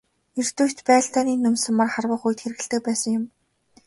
[0.39, 3.25] Эрт үед байлдааны нум сумаар харвах үед хэрэглэдэг байсан юм.